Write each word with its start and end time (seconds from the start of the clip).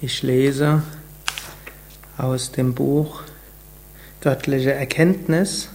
Ich 0.00 0.22
lese 0.22 0.84
aus 2.16 2.52
dem 2.52 2.72
Buch 2.72 3.22
Göttliche 4.20 4.72
Erkenntnis, 4.72 5.70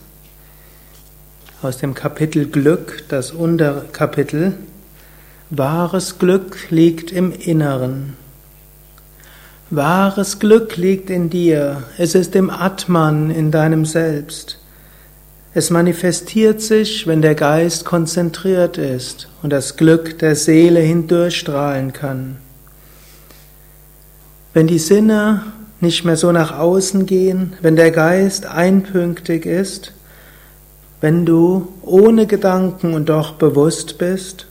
aus 1.61 1.77
dem 1.77 1.93
Kapitel 1.93 2.46
Glück, 2.46 3.04
das 3.09 3.31
Unterkapitel 3.31 4.54
Wahres 5.49 6.20
Glück 6.20 6.70
liegt 6.70 7.11
im 7.11 7.33
Inneren. 7.33 8.15
Wahres 9.70 10.39
Glück 10.39 10.77
liegt 10.77 11.09
in 11.09 11.29
dir, 11.29 11.83
es 11.97 12.15
ist 12.15 12.33
im 12.37 12.49
Atman, 12.49 13.29
in 13.29 13.51
deinem 13.51 13.83
Selbst. 13.83 14.57
Es 15.53 15.69
manifestiert 15.69 16.61
sich, 16.61 17.07
wenn 17.07 17.21
der 17.21 17.35
Geist 17.35 17.83
konzentriert 17.83 18.77
ist 18.77 19.27
und 19.41 19.49
das 19.49 19.75
Glück 19.75 20.17
der 20.19 20.37
Seele 20.37 20.79
hindurchstrahlen 20.79 21.91
kann. 21.91 22.37
Wenn 24.54 24.68
die 24.68 24.80
Sinne 24.80 25.43
nicht 25.82 26.06
mehr 26.06 26.16
so 26.16 26.32
nach 26.32 26.57
außen 26.57 27.06
gehen, 27.06 27.54
wenn 27.62 27.75
der 27.75 27.92
Geist 27.92 28.46
einpünktig 28.46 29.46
ist, 29.46 29.93
wenn 31.02 31.26
du 31.26 31.74
ohne 31.82 32.28
Gedanken 32.28 32.94
und 32.94 33.09
doch 33.09 33.34
bewusst 33.34 33.98
bist, 33.98 34.45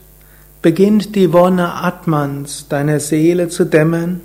beginnt 0.61 1.15
die 1.15 1.33
Wonne 1.33 1.73
Atmans 1.73 2.67
deiner 2.67 2.99
Seele 2.99 3.47
zu 3.47 3.65
dämmern 3.65 4.21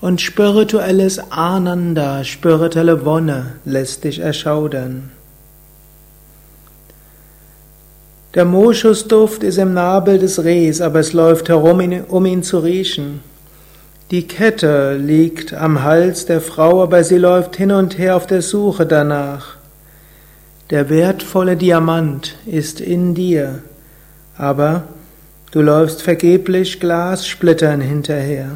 und 0.00 0.20
spirituelles 0.20 1.18
Ananda, 1.30 2.24
spirituelle 2.24 3.04
Wonne 3.04 3.54
lässt 3.64 4.04
dich 4.04 4.18
erschaudern. 4.18 5.10
Der 8.34 8.44
Moschusduft 8.44 9.42
ist 9.42 9.58
im 9.58 9.74
Nabel 9.74 10.18
des 10.18 10.44
Rehs, 10.44 10.80
aber 10.80 11.00
es 11.00 11.12
läuft 11.12 11.48
herum, 11.48 11.80
um 12.08 12.26
ihn 12.26 12.42
zu 12.42 12.58
riechen. 12.58 13.20
Die 14.10 14.26
Kette 14.26 14.96
liegt 14.96 15.52
am 15.52 15.82
Hals 15.82 16.24
der 16.24 16.40
Frau, 16.40 16.82
aber 16.82 17.04
sie 17.04 17.18
läuft 17.18 17.56
hin 17.56 17.70
und 17.70 17.98
her 17.98 18.16
auf 18.16 18.26
der 18.26 18.40
Suche 18.40 18.86
danach. 18.86 19.56
Der 20.70 20.88
wertvolle 20.88 21.58
Diamant 21.58 22.36
ist 22.46 22.80
in 22.80 23.14
dir, 23.14 23.62
aber 24.38 24.84
du 25.50 25.60
läufst 25.60 26.00
vergeblich 26.00 26.80
Glassplittern 26.80 27.82
hinterher. 27.82 28.52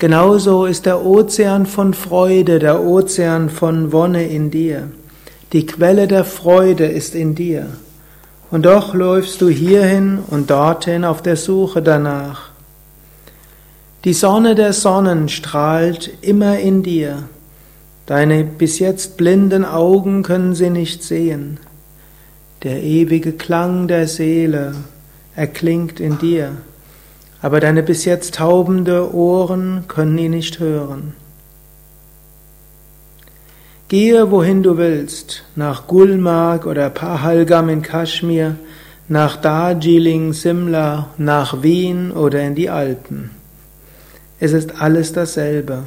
Genauso 0.00 0.64
ist 0.64 0.86
der 0.86 1.04
Ozean 1.04 1.66
von 1.66 1.94
Freude, 1.94 2.58
der 2.58 2.82
Ozean 2.82 3.48
von 3.48 3.92
Wonne 3.92 4.26
in 4.26 4.50
dir. 4.50 4.88
Die 5.52 5.66
Quelle 5.66 6.08
der 6.08 6.24
Freude 6.24 6.86
ist 6.86 7.14
in 7.14 7.36
dir. 7.36 7.66
Und 8.50 8.66
doch 8.66 8.92
läufst 8.92 9.40
du 9.40 9.48
hierhin 9.48 10.18
und 10.28 10.50
dorthin 10.50 11.04
auf 11.04 11.22
der 11.22 11.36
Suche 11.36 11.80
danach. 11.80 12.51
Die 14.04 14.14
Sonne 14.14 14.56
der 14.56 14.72
Sonnen 14.72 15.28
strahlt 15.28 16.10
immer 16.22 16.58
in 16.58 16.82
dir. 16.82 17.28
Deine 18.06 18.42
bis 18.42 18.80
jetzt 18.80 19.16
blinden 19.16 19.64
Augen 19.64 20.24
können 20.24 20.56
sie 20.56 20.70
nicht 20.70 21.04
sehen. 21.04 21.60
Der 22.64 22.82
ewige 22.82 23.30
Klang 23.30 23.86
der 23.86 24.08
Seele 24.08 24.74
erklingt 25.36 26.00
in 26.00 26.18
dir, 26.18 26.50
aber 27.42 27.60
deine 27.60 27.84
bis 27.84 28.04
jetzt 28.04 28.34
taubende 28.34 29.14
Ohren 29.14 29.84
können 29.86 30.18
ihn 30.18 30.32
nicht 30.32 30.58
hören. 30.58 31.14
Gehe 33.86 34.32
wohin 34.32 34.64
du 34.64 34.78
willst, 34.78 35.44
nach 35.54 35.86
Gulmarg 35.86 36.66
oder 36.66 36.90
Pahalgam 36.90 37.68
in 37.68 37.82
Kaschmir, 37.82 38.56
nach 39.06 39.36
Darjeeling, 39.36 40.32
Simla, 40.32 41.10
nach 41.18 41.62
Wien 41.62 42.10
oder 42.10 42.40
in 42.42 42.56
die 42.56 42.68
Alpen. 42.68 43.41
Es 44.42 44.52
ist 44.52 44.80
alles 44.80 45.12
dasselbe. 45.12 45.84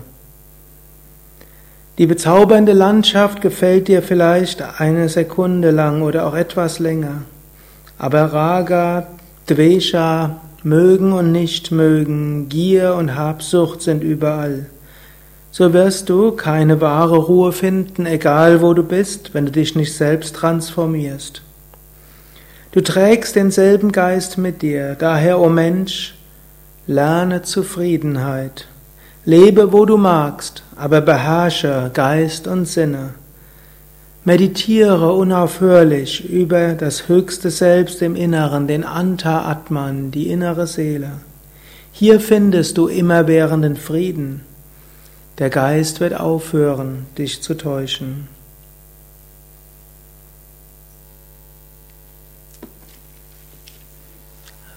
Die 1.98 2.06
bezaubernde 2.06 2.72
Landschaft 2.72 3.42
gefällt 3.42 3.90
dir 3.90 4.02
vielleicht 4.02 4.80
eine 4.80 5.10
Sekunde 5.10 5.72
lang 5.72 6.02
oder 6.02 6.26
auch 6.26 6.36
etwas 6.36 6.80
länger. 6.80 7.24
Aber 7.98 8.32
Raga, 8.32 9.08
Dvesha, 9.50 10.40
mögen 10.64 11.12
und 11.12 11.34
nicht 11.34 11.74
mögen, 11.74 12.48
Gier 12.48 12.96
und 12.96 13.16
Habsucht 13.16 13.82
sind 13.82 14.06
überall. 14.06 14.68
So 15.52 15.74
wirst 15.74 16.08
du 16.08 16.32
keine 16.32 16.80
wahre 16.80 17.18
Ruhe 17.18 17.52
finden, 17.52 18.06
egal 18.06 18.62
wo 18.62 18.74
du 18.74 18.84
bist, 18.84 19.34
wenn 19.34 19.48
du 19.48 19.52
dich 19.52 19.76
nicht 19.76 19.94
selbst 19.94 20.34
transformierst. 20.34 21.42
Du 22.72 22.80
trägst 22.80 23.36
denselben 23.36 23.92
Geist 23.92 24.38
mit 24.38 24.62
dir, 24.62 24.96
daher, 24.96 25.42
o 25.42 25.48
oh 25.48 25.50
Mensch, 25.50 26.15
Lerne 26.88 27.42
Zufriedenheit. 27.42 28.68
Lebe, 29.26 29.74
wo 29.74 29.86
du 29.86 29.98
magst, 29.98 30.62
aber 30.76 31.02
beherrsche 31.02 31.90
Geist 31.92 32.48
und 32.48 32.68
Sinne. 32.68 33.16
Meditiere 34.24 35.14
unaufhörlich 35.14 36.30
über 36.30 36.74
das 36.74 37.08
höchste 37.08 37.50
Selbst 37.50 38.04
im 38.04 38.16
Inneren, 38.16 38.68
den 38.68 38.84
Anta 38.84 39.50
Atman, 39.50 40.12
die 40.12 40.30
innere 40.30 40.68
Seele. 40.68 41.14
Hier 41.92 42.20
findest 42.20 42.78
du 42.78 42.88
immerwährenden 42.88 43.78
Frieden. 43.78 44.42
Der 45.40 45.50
Geist 45.50 46.02
wird 46.02 46.20
aufhören, 46.20 47.08
dich 47.18 47.42
zu 47.42 47.56
täuschen. 47.56 48.28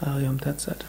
Arium 0.01 0.41
Tatsat. 0.41 0.87